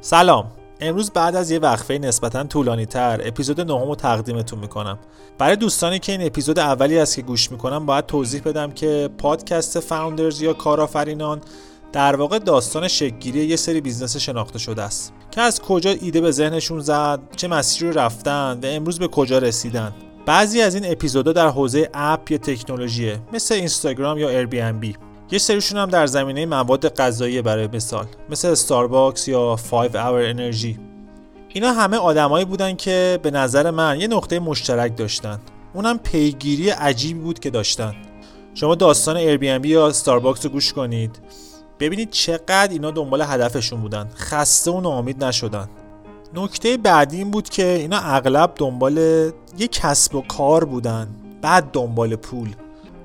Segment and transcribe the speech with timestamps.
[0.00, 0.50] سلام.
[0.80, 4.98] امروز بعد از یه وقفه نسبتا طولانی تر اپیزود نهم رو تقدیمتون می‌کنم.
[5.38, 9.80] برای دوستانی که این اپیزود اولی است که گوش می‌کنن باید توضیح بدم که پادکست
[9.80, 11.40] Founders یا کارآفرینان
[11.92, 15.12] در واقع داستان شکل‌گیری یه سری business شناخته شده است.
[15.30, 19.38] که از کجا ایده به ذهنشون زد چه مسیری رو رفتن و امروز به کجا
[19.38, 19.92] رسیدن.
[20.26, 24.96] بعضی از این اپیزودها در حوزه app یا تکنولوژیه مثل اینستاگرام یا بی
[25.30, 30.78] یه سریشون هم در زمینه مواد غذایی برای مثال مثل استارباکس یا 5 Hour Energy.
[31.48, 35.38] اینا همه آدمایی بودن که به نظر من یه نقطه مشترک داشتن.
[35.74, 37.94] اونم پیگیری عجیبی بود که داشتن.
[38.54, 41.18] شما داستان Airbnb یا استارباکس رو گوش کنید.
[41.80, 44.08] ببینید چقدر اینا دنبال هدفشون بودن.
[44.16, 45.68] خسته و ناامید نشدن.
[46.34, 48.98] نکته بعدی این بود که اینا اغلب دنبال
[49.58, 51.08] یه کسب و کار بودن.
[51.42, 52.48] بعد دنبال پول.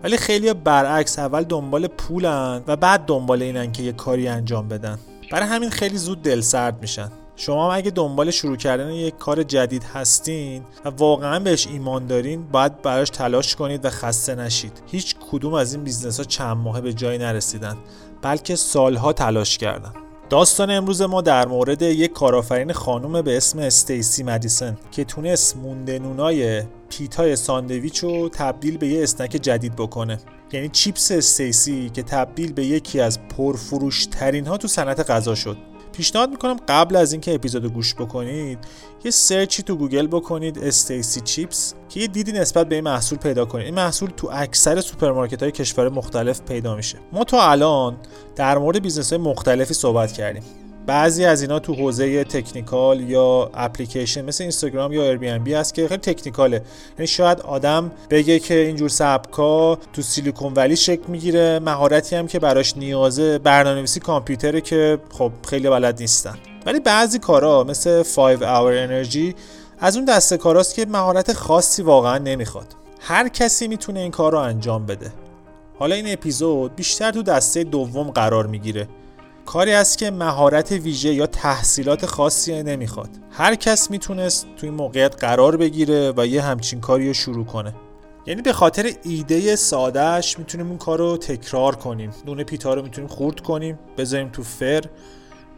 [0.03, 4.99] ولی خیلیا برعکس اول دنبال پولن و بعد دنبال اینن که یه کاری انجام بدن.
[5.31, 7.11] برای همین خیلی زود دلسرد میشن.
[7.35, 12.47] شما هم اگه دنبال شروع کردن یک کار جدید هستین و واقعا بهش ایمان دارین
[12.47, 14.83] باید براش تلاش کنید و خسته نشید.
[14.87, 17.77] هیچ کدوم از این business ها چند ماهه به جایی نرسیدن
[18.21, 19.93] بلکه سالها تلاش کردن.
[20.29, 26.16] داستان امروز ما در مورد یک کارآفرین خانم به اسم استیسی مدیسن که تونست مونده
[26.16, 30.19] نونای پیتای ساندویچ رو تبدیل به یه snack جدید بکنه.
[30.51, 35.57] یعنی چیپس استیسی که تبدیل به یکی از پرفروش ترین ها تو صنعت غذا شد.
[35.93, 38.59] پیشنهاد می‌کنم قبل از اینکه اپیزودو گوش بکنید
[39.03, 43.19] یه search ی تو گوگل بکنید Stacy's Chips که یه دیدی نسبت به این محصول
[43.19, 43.65] پیدا کنید.
[43.65, 46.97] این محصول تو اکثر سوپرمارکت های کشور مختلف پیدا میشه.
[47.11, 47.97] ما تا الان
[48.35, 50.43] در مورد business های مختلفی صحبت کردیم.
[50.85, 56.01] بعضی از اینا تو حوزه technical یا اپلیکیشن مثل اینستاگرام یا بی هست که خیلی
[56.01, 56.61] technical ه.
[56.97, 62.39] یعنی شاید آدم بگه که اینجور سبکا تو سیلیکون ولی شکل می‌گیره مهارتی هم که
[62.39, 66.35] براش نیازه برنامه‌نویسی کامپیوتره که خب خیلی بلد نیستن.
[66.65, 69.35] ولی بعضی کارا مثل 5 hour energy
[69.79, 72.67] از اون دسته کاراست که مهارت خاصی واقعا نمی‌خواد.
[72.99, 75.13] هر کسی می‌تونه این کار رو انجام بده.
[75.79, 78.87] حالا این اپیزود بیشتر تو دسته دوم قرار می‌گیره.
[79.45, 83.09] کاری است که مهارت ویژه یا تحصیلات خاصی نمی‌خواد.
[83.31, 87.75] هر کس می‌تونست توی موقعیت قرار بگیره و یه همچین کاری رو شروع کنه.
[88.25, 92.11] یعنی به خاطر ایده سادهش می‌تونیم اون کار رو تکرار کنیم.
[92.25, 94.81] نون پیتا رو می‌تونیم خورد کنیم بذاریم تو فر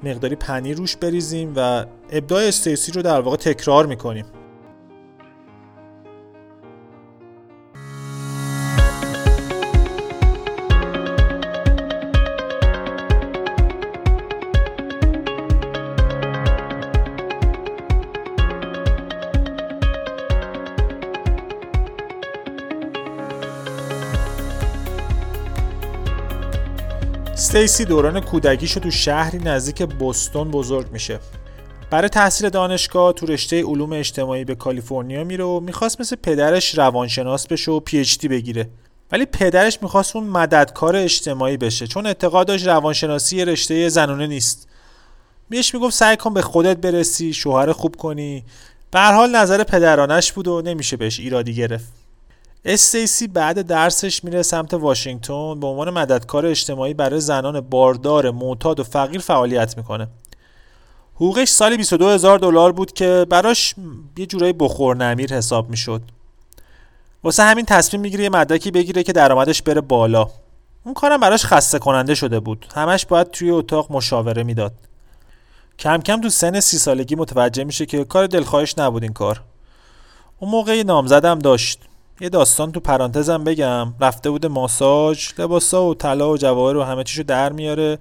[0.03, 4.25] مقداری پنیر روش بریزیم و ابداع استیسی رو در واقع تکرار می‌کنیم.
[27.35, 31.19] استیسی دوران کودکیشو تو شهری نزدیک بوستون بزرگ میشه.
[31.90, 37.47] برای تحصیل دانشگاه تو رشته علوم اجتماعی به کالیفرنیا میره و می‌خواست مثل پدرش روانشناس
[37.47, 38.69] بشه و پی بگیره.
[39.12, 44.68] ولی پدرش می‌خواست اون مددکار اجتماعی بشه چون اعتقاد داشت روانشناسی رشته زنونه نیست.
[45.50, 48.44] میش می‌گفت سعی کن به خودت برسی شوهر خوب کنی.
[48.91, 52.05] به حال نظر پدرانش بود و نمیشه بهش ایرادی گرفت.
[52.66, 58.84] استیسی بعد درسش میره سمت واشنگتن به عنوان مددکار اجتماعی برای زنان باردار معتاد و
[58.84, 60.08] فقیر فعالیت می‌کنه.
[61.16, 63.75] حقوقش سالی 22 هزار دلار بود که براش
[64.18, 66.02] یه جورایی بخور نمیر حساب می‌شد.
[67.24, 70.30] واسه همین تصمیم می‌گیره یه مدرکی بگیره که درآمدش بره بالا.
[70.84, 72.66] اون کارم براش خسته کننده شده بود.
[72.75, 74.74] همش باید توی اتاق مشاوره می‌داد.
[75.80, 79.42] کم کم تو سن سی سالگی متوجه میشه که کار دلخواهش نبود این کار.
[80.40, 81.80] اون موقع نامزدم داشت.
[82.22, 83.94] یه داستان تو پرانتزم بگم.
[84.00, 87.98] رفته بوده ماساژ لباسا و طلا و جواهر و همه چیشو در میاره.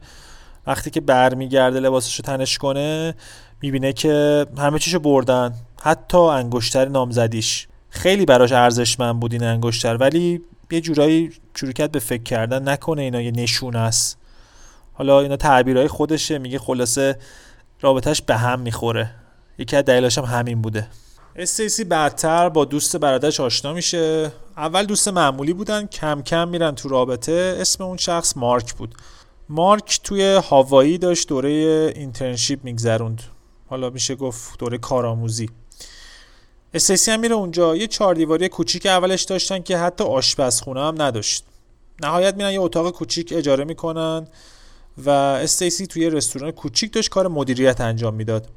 [0.67, 3.15] وقتی که برمیگرده لباسشو تنش کنه
[3.63, 5.55] می‌بینه که همه چیشو بردن.
[5.83, 7.69] حتی انگشتر نامزدیش.
[7.91, 12.69] خیلی براش ارزشمند بود این انگشتر ولی یه جورایی شروع به فکر کردن.
[12.69, 14.19] نکنه اینا یه نشون است.
[14.93, 17.19] حالا اینا تعبیرهای خودشه میگه خلاصه
[17.81, 19.11] رابطش به هم می‌خوره.
[19.59, 20.87] یکی از دلیلاش هم همین بوده.
[21.37, 24.33] استیسی بعدتر با دوست برادرش آشنا میشه.
[24.57, 27.57] اول دوست معمولی بودن کم کم میرن تو رابطه.
[27.61, 28.95] اسم اون شخص مارک بود.
[29.49, 31.51] مارک توی هاوایی داشت دوره
[31.97, 33.23] internship میگذروند.
[33.67, 35.51] حالا میشه گفت دوره کارآموزی.
[36.75, 37.77] استیسی هم میره اونجا.
[37.77, 41.45] یه چهار دیواری کوچیک اولش داشتن که حتی آشپزخونه هم نداشت.
[42.03, 44.27] نهایت میرن یه اتاق کوچیک اجاره می‌کنن
[44.99, 48.49] و استیسی توی رستوران کوچیک داشت کار مدیریت انجام می‌داد.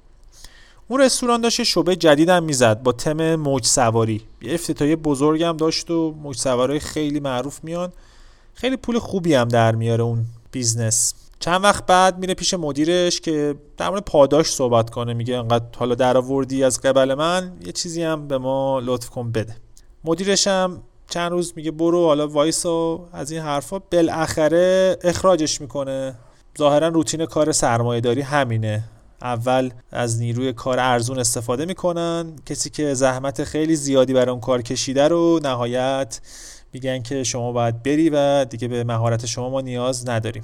[0.89, 6.11] اون رستوران داشت شعبه جدیدم می‌زد با تم موج سواری یه افتتاحیه بزرگم داشت و
[6.11, 7.91] موج سواری خیلی معروف میان.
[8.53, 11.13] خیلی پول خوبی هم در میاره اون business.
[11.39, 15.13] چند وقت بعد میره پیش مدیرش که در مورد پاداش صحبت کنه.
[15.13, 19.55] میگه انقدر حالا درآوردی از قبل من یه چیزی هم به ما لطف کن بده.
[20.03, 22.65] مدیرش هم چند روز میگه برو حالا وایس
[23.13, 26.15] از این حرفا بالاخره اخراجش می‌کنه.
[26.57, 28.83] ظاهرا روتین کار سرمایه داری همینه.
[29.21, 32.35] اول از نیروی کار ارزون استفاده می‌کنن.
[32.45, 36.19] کسی که زحمت خیلی زیادی برای اون کار کشیده رو نهایت
[36.73, 40.43] میگن که شما باید بری و دیگه به مهارت شما ما نیاز نداریم.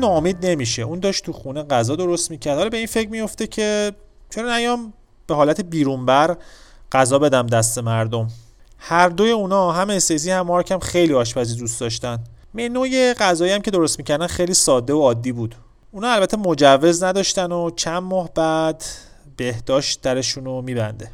[0.00, 0.82] اون ناامید نمیشه.
[0.82, 2.56] اون داشت تو خونه غذا درست می‌کرد.
[2.56, 3.92] حالا به این فکر میفته که
[4.30, 4.92] چرا نیام
[5.26, 6.36] به حالت بیرونبر
[6.92, 8.28] غذا بدم دست مردم.
[8.78, 12.18] هر دوی اونا هم استیزی هم مارک هم خیلی آشپزی دوست داشتن.
[12.54, 15.54] منوی غذایی هم که درست می‌کردن خیلی ساده و عادی بود.
[15.90, 18.84] اونا البته مجوز نداشتن و چند ماه بعد
[19.36, 21.10] بهداشت درشون رو میبنده.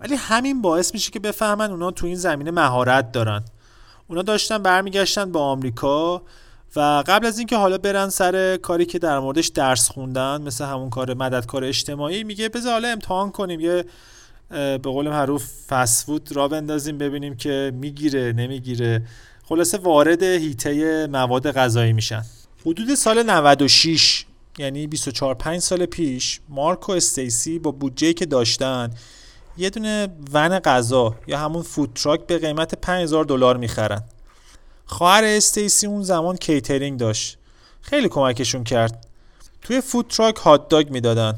[0.00, 3.44] ولی همین باعث میشه که بفهمن اونا تو این زمینه مهارت دارن.
[4.08, 6.22] اونا داشتن برمیگشتن با آمریکا.
[6.76, 10.90] و قبل از اینکه حالا برن سر کاری که در موردش درس خوندن مثل همون
[10.90, 13.84] کار مددکار اجتماعی میگه بذار حالا امتحان کنیم یه
[14.50, 19.02] به قول معروف فسفود را بندازیم ببینیم که می‌گیره نمی‌گیره.
[19.44, 22.22] خلاصه وارد هیته مواد غذایی میشن.
[22.66, 24.24] حدود سال 96
[24.58, 28.90] یعنی 24 5 سال پیش مارک و استیسی با بودجه که داشتن
[29.58, 34.02] یه دونه ون غذا یا همون food truck به قیمت 5000 دلار می‌خرن.
[34.90, 37.38] خواهر استیسی اون زمان کیترینگ داشت.
[37.80, 39.06] خیلی کمکشون کرد.
[39.62, 41.34] توی food truck هات داگ می‌دادن.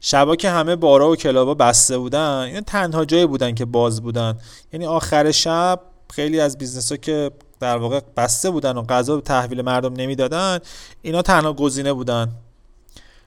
[0.00, 4.38] شبا که همه بارا و کلابا بسته بودن اینا تنها جایی بودن که باز بودن.
[4.72, 5.80] یعنی آخر شب
[6.10, 7.30] خیلی از business ها که
[7.60, 10.58] در واقع بسته بودن و غذا به تحویل مردم نمی‌دادن
[11.02, 12.28] اینا تنها گزینه بودن.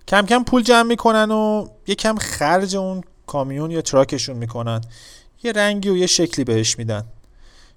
[0.07, 4.81] کم کم پول جمع می‌کنن و یکم خرج اون کامیون یا truckشون می‌کنن.
[5.43, 7.03] یه رنگی و یه شکلی بهش میدن.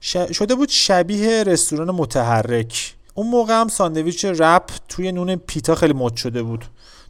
[0.05, 2.95] شده بود شبیه رستوران متحرک.
[3.15, 6.65] اون موقع هم ساندویچ wrap توی نون پیتا خیلی مد شده بود.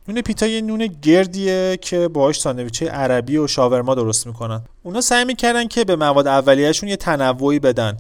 [0.09, 4.63] نون پیتا یه نون گردیه که باهاش ساندویچ عربی و شاورما درست می‌کنن.
[4.83, 7.97] اونا سعی می‌کردن که به مواد اولیهشون یه تنوعی بدن.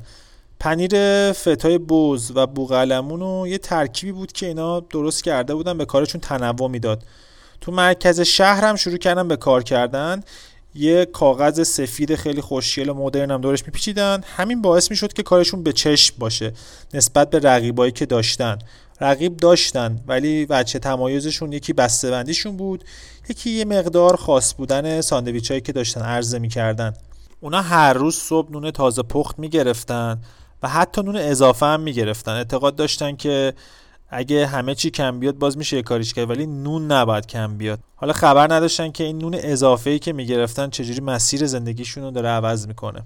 [0.61, 5.85] پنیر فتای بز و بوغلمون و یه ترکیبی بود که اینا درست کرده بودن به
[5.85, 7.02] کارشون تنوع می‌داد.
[7.61, 10.23] تو مرکز شهر هم شروع کردن به کار کردن.
[10.75, 14.25] یه کاغذ سفید خیلی خوشگل و مدرن هم دورش میپیچیدن.
[14.37, 16.53] همین باعث می‌شد که کارشون به چشم باشه
[16.94, 18.59] نسبت به رقیبایی که داشتن.
[19.00, 22.85] رقیب داشتن ولی وجه تمایزشون یکی بسته‌بندیشون بود
[23.29, 26.93] یکی یه مقدار خاص بودن ساندویچایی که داشتن عرضه می‌کردن.
[27.41, 30.19] اونا هر روز صبح نون تازه پخت می‌گرفتن
[30.62, 32.32] و حتی نون اضافه هم می‌گرفتن.
[32.32, 33.55] اعتقاد داشتن که
[34.16, 37.78] اگه همه چی کم بیاد باز میشه کاریش کرد ولی نون نباید کم بیاد.
[37.96, 42.28] حالا خبر نداشتن که این نون اضافه ای که می‌گرفتن چجوری مسیر زندگیشون رو داره
[42.28, 43.02] عوض می‌کنه.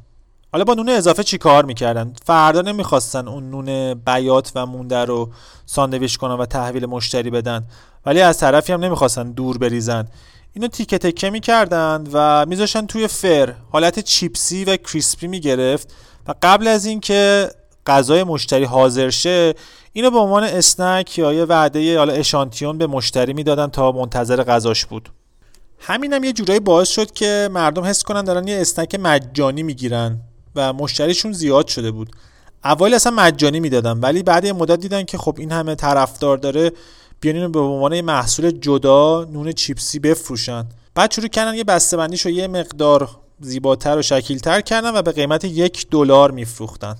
[0.52, 5.30] حالا با نون اضافه چی کار می‌کردن؟ فردا نمی‌خواستن اون نون بیات و مونده رو
[5.66, 7.64] ساندویچ کنن و تحویل مشتری بدن
[8.06, 10.08] ولی از طرفی هم نمی‌خواستن دور بریزن.
[10.52, 13.54] اینو تیکه تیکه می‌کردن و میذاشن توی فر.
[13.70, 15.94] حالت چیپسی و crispy می‌گرفت
[16.28, 17.50] و قبل از اینکه
[17.88, 19.54] غذای مشتری حاضر شه
[19.92, 24.86] اینو به عنوان اسنک یا یه وعده حالا اشانتیون به مشتری می‌دادن تا منتظر غذاش
[24.86, 25.08] بود.
[25.78, 30.20] همینم هم یه جورایی باعث شد که مردم حس کنن دارن یه اسنک مجانی می‌گیرن
[30.56, 32.10] و مشتریشون زیاد شده بود.
[32.64, 36.72] اول اصلا مجانی می‌دادن ولی بعد یه مدت دیدن که خب این همه طرفدار داره
[37.20, 40.64] بیان اینو به عنوان محصول جدا نون چیپسی بفروشن.
[40.94, 43.08] بعد شروع کردن یه بسته‌بندیش رو یه مقدار
[43.40, 46.96] زیباتر و شکیلتر کردن و به قیمت یک دلار میفروختن.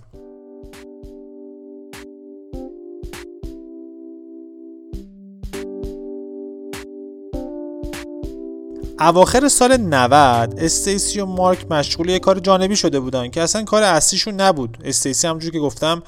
[9.01, 13.83] اواخر سال 90 استیسی و مارک مشغول یه کار جانبی شده بودن که اصلا کار
[13.83, 14.79] اصلیشون نبود.
[14.85, 16.03] استیسی همونجور که گفتم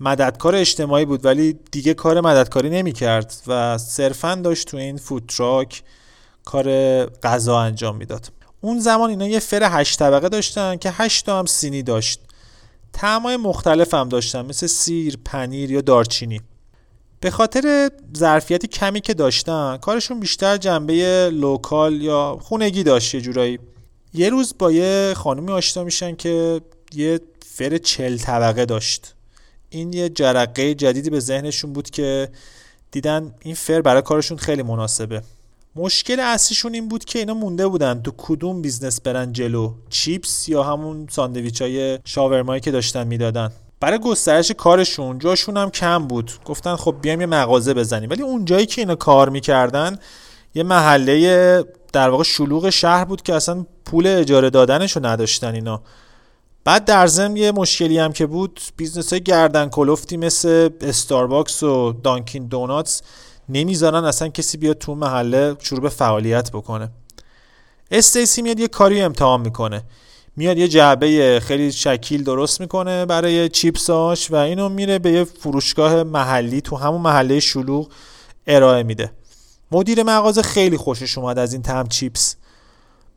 [0.00, 5.26] مددکار اجتماعی بود ولی دیگه کار مددکاری نمی کرد و صرفا داشت تو این food
[5.36, 5.82] truck
[6.44, 6.66] کار
[7.06, 8.32] غذا انجام می‌داد.
[8.60, 12.20] اون زمان اینا یه فر هشت طبقه داشتن که هشت هم سینی داشت.
[12.92, 16.40] طعمای مختلف هم داشتن مثل سیر، پنیر یا دارچینی.
[17.20, 23.58] به خاطر ظرفیت کمی که داشتن کارشون بیشتر جنبه local یا خونگی داشت یه جورایی.
[24.14, 26.60] یه روز با یه خانومی آشنا میشن که
[26.94, 29.14] یه فر چل طبقه داشت.
[29.70, 32.28] این یه جرقه جدیدی به ذهنشون بود که
[32.90, 35.22] دیدن این فر برای کارشون خیلی مناسبه.
[35.76, 40.62] مشکل اصلیشون این بود که اینا مونده بودن تو کدوم business برن جلو چیپس یا
[40.62, 43.52] همون ساندویچ های شاورمایی که داشتن می‌دادن.
[43.80, 46.32] برای گسترش کارشون جاشون هم کم بود.
[46.44, 48.10] گفتن خب بیایم یه مغازه بزنیم.
[48.10, 49.98] ولی اون جایی که اینا کار می‌کردن
[50.54, 55.82] یه محله در واقع شلوغ شهر بود که اصلا پول اجاره دادنش رو نداشتن اینا.
[56.64, 61.92] بعد در ضمن یه مشکلی هم که بود business های گردن کلفتی مثل Starbucks و
[61.92, 63.02] Dunkin' Donuts
[63.48, 66.90] نمی‌ذارن اصلا کسی بیاد تو محله شروع به فعالیت بکنه.
[67.90, 69.82] استیسی میاد یه کاری امتحان می‌کنه.
[70.36, 76.02] میاد یه جعبه خیلی شکیل درست می‌کنه برای چیپساش و اینو میره به یه فروشگاه
[76.02, 77.88] محلی تو همون محله شلوغ
[78.46, 79.12] ارائه میده.
[79.72, 82.36] مدیر مغازه خیلی خوشش اومد از این تم چیپس.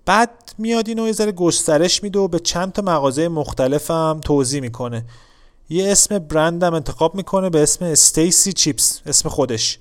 [0.05, 5.05] بعد میاد اینو یه ذره گسترش میده و به چند تا مغازه مختلفم توضیح می‌کنه.
[5.70, 9.79] یه اسم برندم انتخاب می‌کنه به اسم استیسی چیپس اسم خودش.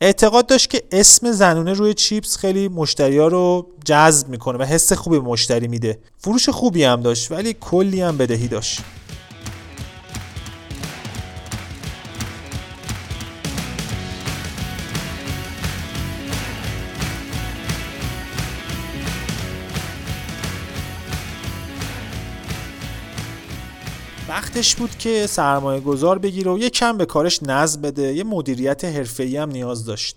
[0.00, 4.92] اعتقاد داشت که اسم زنونه روی چیپس خیلی مشتری ها رو جذب می‌کنه و حس
[4.92, 5.98] خوبی مشتری میده.
[6.18, 8.80] فروش خوبی هم داشت ولی کلی هم بدهی داشت.
[24.28, 28.14] وقتش بود که سرمایه گذار بگیره و یه کم به کارش نظم بده.
[28.14, 30.16] یه مدیریت حرفه‌ای هم نیاز داشت.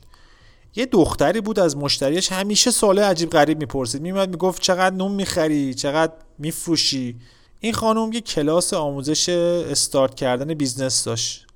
[0.76, 4.02] یه دختری بود از مشتریش همیشه سوال عجیب غریب می‌پرسید.
[4.02, 7.16] میومد می‌گفت چقدر نون می‌خری؟ چقدر میفروشی؟
[7.60, 11.48] این خانم یه کلاس آموزش استارت کردن business داشت.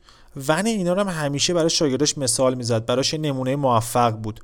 [0.48, 2.86] ون اینا رو هم همیشه برای شاگردش مثال می‌زد.
[2.86, 4.39] براش نمونه موفق بود.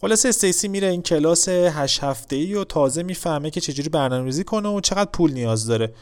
[0.00, 4.68] خلاصه استیسی میره این کلاس 8 هفته ای و تازه می‌فهمه که چجوری برنامه‌ریزی کنه
[4.68, 5.94] و چقدر پول نیاز داره.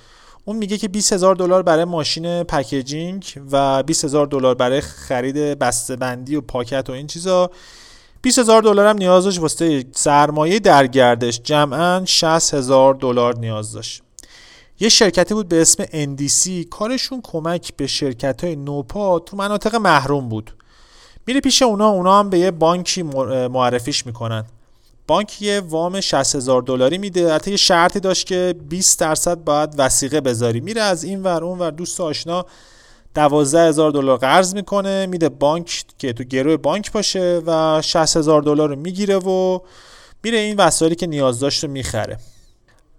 [0.44, 5.36] اون میگه که 20 هزار دلار برای ماشین packaging و 20 هزار دلار برای خرید
[5.36, 7.50] بسته بندی و پاکت و این چیزا.
[8.22, 11.40] 20 هزار دلار هم نیاز داشت واسه سرمایه در گردش.
[11.44, 14.02] جمعا 60 هزار دلار نیاز داشت.
[14.80, 20.28] یه شرکتی بود به اسم NDC کارشون کمک به شرکت های نوپا تو مناطق محروم
[20.28, 20.54] بود.
[21.26, 24.44] میره پیش اونا اونا هم به یه بانکی معرفیش می‌کنن.
[25.06, 27.34] بانک یه وام 60 هزار دلاری میده.
[27.34, 30.60] حتی یه شرطی داشت که 20 درصد باید وثیقه بذاری.
[30.60, 31.70] میره از این ور اون ور.
[31.70, 32.46] دوست آشنا
[33.14, 35.06] 12 هزار دلار قرض می‌کنه.
[35.06, 39.58] میده بانک که تو گروه بانک باشه و 60 هزار دلار رو می‌گیره و
[40.22, 42.18] میره این وسایلی که نیاز داشت رو می‌خره.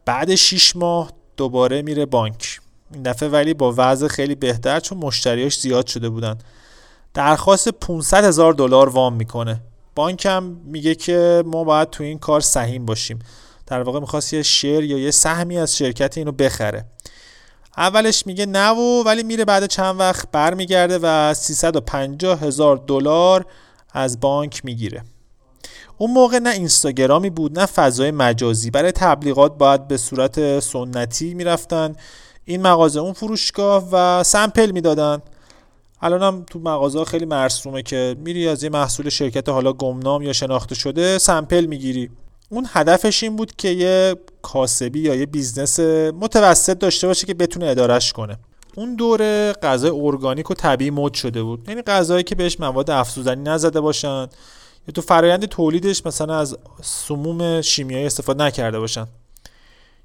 [0.05, 2.60] بعد 6 ماه دوباره میره بانک.
[2.93, 6.38] این دفعه ولی با وضع خیلی بهتر چون مشتریاش زیاد شده بودن.
[7.13, 9.62] درخواست 500 هزار دلار وام می‌کنه.
[9.96, 13.20] بانک هم میگه که ما باید تو این کار سهیم باشیم.
[13.68, 16.86] در واقع می‌خواست یه شیر یا یه سهمی از شرکت اینو بخره.
[17.78, 23.46] اولش میگه نه و ولی میره بعد چند وقت برمیگرده و 350 هزار دلار
[23.94, 25.04] از بانک می‌گیره.
[25.98, 28.72] اون موقع نه اینستاگرامی بود نه فضای مجازی.
[28.72, 31.96] برای تبلیغات باید به صورت سنتی می‌رفتن.
[32.46, 35.22] این مغازه اون فروشگاه و سمپل می‌دادن.
[36.03, 40.75] الانم تو مغازه خیلی مرسومه که میری از یه محصول شرکت حالا گمنام یا شناخته
[40.75, 42.10] شده سمپل می‌گیری.
[42.50, 45.80] اون هدفش این بود که یه کاسبی یا یه business
[46.19, 48.38] متوسط داشته باشه که بتونه ادارش کنه.
[48.75, 51.69] اون دوره غذای ارگانیک و طبیعی مد شده بود.
[51.69, 54.27] یعنی غذایی که بهش مواد افزودنی نزده باشن
[54.88, 59.07] یا تو فرایند تولیدش مثلا از سموم شیمیایی استفاده نکرده باشن.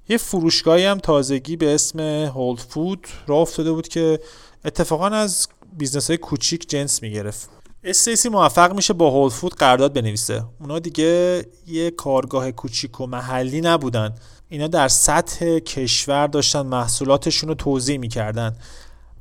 [0.09, 4.21] یه فروشگاهی هم تازگی به اسم Whole Foods راه افتاده بود که
[4.65, 5.49] اتفاقا از
[5.79, 7.51] business های کوچیک جنس می‌گرفت.
[7.85, 10.45] استیسی موفق میشه با Whole Foods قرارداد بنویسه.
[10.61, 14.15] اونا دیگه یه کارگاه کوچیک و محلی نبودن.
[14.49, 18.57] اینا در سطح کشور داشتن محصولاتشون رو توضیح می‌کردن.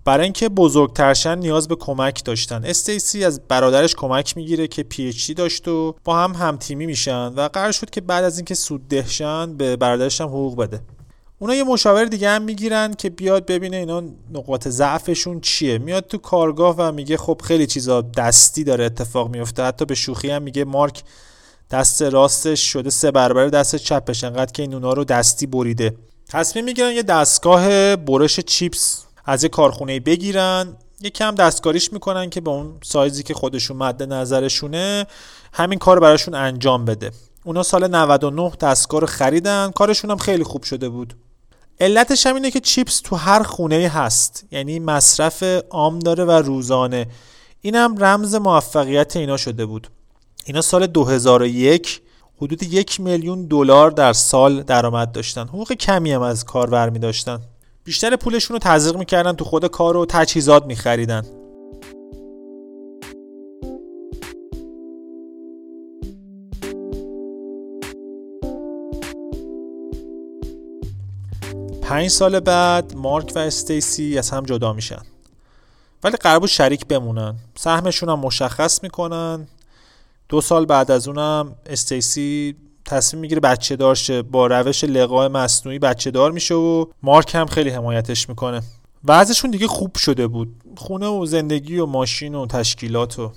[0.06, 2.66] برای اینکه بزرگترشن نیاز به کمک داشتن.
[2.66, 7.28] استیسی از برادرش کمک می‌گیره که پی اچ داشت و با هم هم تیمی میشن
[7.28, 10.82] و قرار شد که بعد از اینکه سود دهشن به برادرش هم حقوق بده.
[11.40, 14.04] اونا یه مشاور دیگه هم می‌گیرن که بیاد ببینه اینا
[14.34, 15.78] نقاط ضعفشون چیه.
[15.78, 19.64] میاد تو کارگاه و میگه خب خیلی چیزا دستی داره اتفاق میفته.
[19.64, 21.04] حتی به شوخی هم میگه مارک
[21.72, 24.24] دست راستش شده سه برابر دست چپش.
[24.24, 25.96] انقدر که این اونا رو دستی بریده.
[26.30, 30.78] تصمیم می‌گیرن یه دستگاه برش چیپس از یه کارخونه بگیرن.
[31.02, 35.08] یه کم دستکاریش می‌کنن که به اون سایزی که خودشون مد نظرشونه
[35.54, 37.12] همین کار براشون انجام بده.
[37.44, 39.72] اونا سال 99 دستگاه رو خریدن.
[39.72, 41.14] کارشون هم خیلی خوب شده بود.
[41.80, 44.46] علتش هم اینه که چیپس تو هر خونه هست.
[44.52, 47.08] یعنی مصرف عام داره و روزانه.
[47.62, 49.88] اینم رمز موفقیت اینا شده بود.
[50.46, 52.02] اینا سال 2001
[52.42, 55.48] حدود یک میلیون دلار در سال درآمد داشتن.
[55.48, 57.40] حقوق کمی هم از کار برمی داشتن
[57.84, 61.26] بیشتر پولشون رو تزریق می‌کردن تو خود کار و تجهیزات میخریدن.
[71.88, 75.02] پنج سال بعد مارک و استیسی از هم جدا میشن.
[76.04, 77.36] ولی قرار بود شریک بمونن.
[77.56, 79.48] سهمشون هم مشخص می‌کنن.
[80.30, 86.12] دو سال بعد از اونم استیسی تصمیم می‌گیره بچه دارشه با روش لقاء مصنوعی بچه
[86.12, 88.62] دار میشه و مارک هم خیلی حمایتش می‌کنه.
[89.06, 90.56] وضعشون دیگه خوب شده بود.
[90.78, 93.32] خونه و زندگی و ماشین و تشکیلات و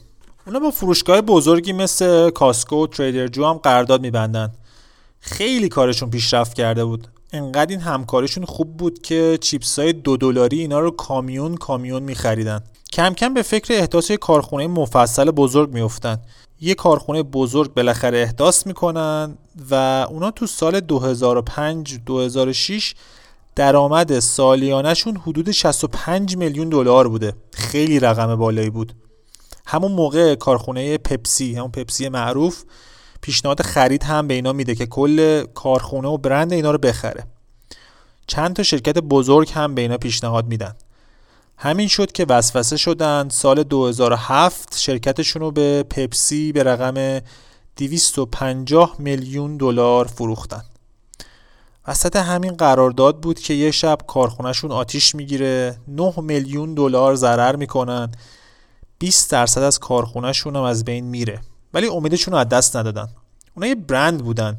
[0.46, 4.52] اونا با فروشگاه بزرگی مثل کاسکو و تریدر جو هم قرارداد میبندن.
[5.20, 7.08] خیلی کارشون پیشرفت کرده بود.
[7.32, 12.60] انقدر این همکاریشون خوب بود که چیپس های دو دلاری اینا رو کامیون کامیون میخریدن.
[12.92, 16.18] کم کم به فکر احداث کارخونه مفصل بزرگ میافتن.
[16.60, 19.38] یه کارخونه بزرگ بالاخره احداث می‌کنن
[19.70, 22.94] و اونا تو سال 2005 2006
[23.56, 27.32] درآمد سالیانشون حدود 65 میلیون دلار بوده.
[27.52, 28.92] خیلی رقم بالایی بود.
[29.66, 32.62] همون موقع کارخونه پپسی همون پپسی معروف
[33.20, 37.24] پیشنهاد خرید هم به اینا میده که کل کارخونه و برند اینا رو بخره.
[38.26, 40.74] چند تا شرکت بزرگ هم به اینا پیشنهاد میدن.
[41.56, 43.28] همین شد که وسوسه شدن.
[43.28, 47.20] سال 2007 شرکتشون رو به پپسی به رقم
[47.76, 50.62] 250 میلیون دلار فروختن.
[51.88, 58.12] وسط همین قرارداد بود که یه شب کارخونهشون آتیش می‌گیره 9 میلیون دلار ضرر می‌کنن
[58.98, 61.40] 20 درصد از کارخونهشون هم از بین میره.
[61.74, 63.08] ولی امیدشون رو از دست ندادن.
[63.54, 64.58] اونا یه برند بودن.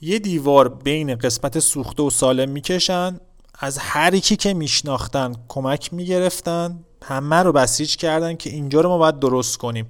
[0.00, 3.20] یه دیوار بین قسمت سوخته و سالم می‌کشن
[3.58, 8.98] از هر کی که میشناختن کمک می‌گرفتن همه رو بسیج کردن که اینجا رو ما
[8.98, 9.86] باید درست کنیم.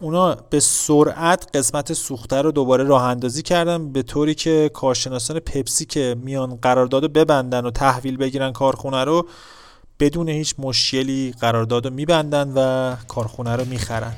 [0.00, 5.84] اونا به سرعت قسمت سوخته رو دوباره راه اندازی کردن به طوری که کارشناسان پپسی
[5.84, 9.28] که میان قرارداد ببندن و تحویل بگیرن کارخونه رو
[10.00, 14.16] بدون هیچ مشکلی قرارداد رو میبندن و کارخونه رو می‌خرن.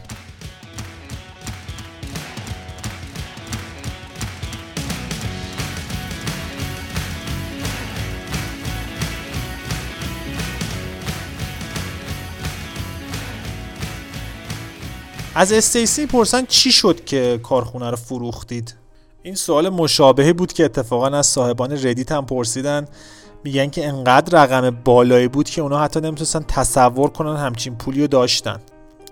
[15.39, 18.75] از استیسی پرسیدن چی شد که کارخونه رو فروختید؟
[19.23, 22.89] این سوال مشابهی بود که اتفاقا از صاحبان Reddit هم پرسیدن.
[23.45, 28.07] میگن که انقدر رقم بالایی بود که اونا حتی نمی‌تونستن تصور کنن همچین پولی رو
[28.07, 28.61] داشتن.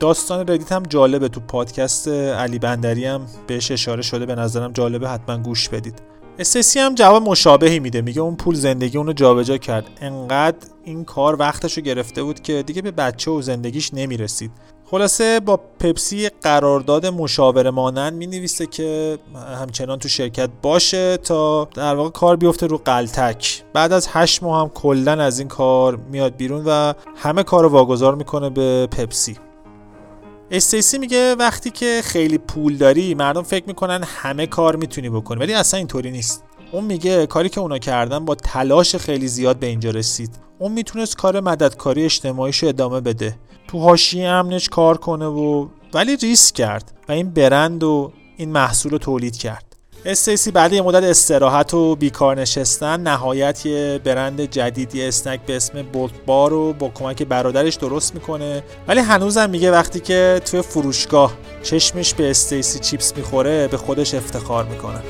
[0.00, 1.28] داستان Reddit هم جالبه.
[1.28, 4.26] تو پادکست علی بندری هم بهش اشاره شده.
[4.26, 5.08] به نظرم جالبه.
[5.08, 6.02] حتما گوش بدید.
[6.38, 8.02] استیسی هم جواب مشابهی میده.
[8.02, 9.84] میگه اون پول زندگی اونو جابجا کرد.
[10.00, 14.50] انقدر این کار وقتشو گرفته بود که دیگه به بچه و زندگیش نمی‌رسید.
[14.90, 19.18] خلاصه با پپسی قرارداد مشاوره مانند می نویسه که
[19.60, 23.62] همچنان تو شرکت باشه تا در واقع کار بیفته رو قلتک.
[23.72, 27.68] بعد از هشت ماه هم کلا از این کار میاد بیرون و همه کار رو
[27.68, 29.38] واگذار می‌کنه به پپسی.
[30.50, 35.54] استیسی میگه وقتی که خیلی پول داری مردم فکر می‌کنن همه کار می‌تونی بکنی ولی
[35.54, 36.44] اصلا اینطوری نیست.
[36.74, 40.30] اون میگه کاری که اونا کردن با تلاش خیلی زیاد به اینجا رسید.
[40.58, 43.36] اون می‌تونست کار مددکاری اجتماعیش ادامه بده.
[43.68, 48.92] تو حاشیه امنش کار کنه و ولی ریسک کرد و این برند و این محصول
[48.92, 49.76] رو تولید کرد.
[50.04, 55.82] استیسی بعد یه مدت استراحت و بیکار نشستن نهایت یه برند جدیدی اسنک به اسم
[55.82, 58.62] بولت بار رو با کمک برادرش درست می‌کنه.
[58.88, 64.64] ولی هنوزم میگه وقتی که توی فروشگاه چشمش به استیسی چیپس می‌خوره به خودش افتخار
[64.64, 65.02] می‌کنه.